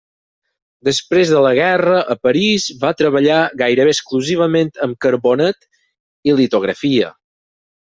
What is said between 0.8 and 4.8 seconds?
Després de la guerra, a París, va treballar gairebé exclusivament